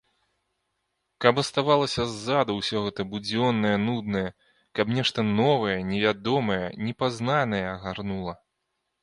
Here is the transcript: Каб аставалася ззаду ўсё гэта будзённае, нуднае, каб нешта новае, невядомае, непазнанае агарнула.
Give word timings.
Каб 1.25 1.41
аставалася 1.41 2.05
ззаду 2.13 2.55
ўсё 2.59 2.77
гэта 2.85 3.01
будзённае, 3.11 3.75
нуднае, 3.83 4.25
каб 4.81 4.95
нешта 4.97 5.27
новае, 5.41 5.77
невядомае, 5.93 6.61
непазнанае 6.89 7.63
агарнула. 7.77 8.35